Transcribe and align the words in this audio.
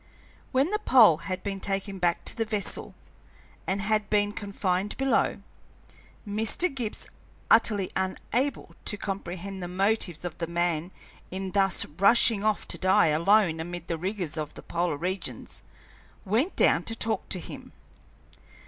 When 0.51 0.71
the 0.71 0.79
Pole 0.79 1.17
had 1.29 1.43
been 1.43 1.59
taken 1.59 1.99
back 1.99 2.23
to 2.23 2.35
the 2.35 2.43
vessel, 2.43 2.95
and 3.67 3.83
had 3.83 4.09
been 4.09 4.31
confined 4.31 4.97
below, 4.97 5.43
Mr. 6.27 6.73
Gibbs, 6.73 7.07
utterly 7.51 7.91
unable 7.95 8.73
to 8.85 8.97
comprehend 8.97 9.61
the 9.61 9.67
motives 9.67 10.25
of 10.25 10.39
the 10.39 10.47
man 10.47 10.89
in 11.29 11.51
thus 11.51 11.85
rushing 11.85 12.43
off 12.43 12.67
to 12.69 12.79
die 12.79 13.09
alone 13.09 13.59
amid 13.59 13.87
the 13.87 13.95
rigors 13.95 14.37
of 14.37 14.55
the 14.55 14.63
polar 14.63 14.97
regions, 14.97 15.61
went 16.25 16.55
down 16.55 16.81
to 16.85 16.95
talk 16.95 17.29
to 17.29 17.39
him. 17.39 17.71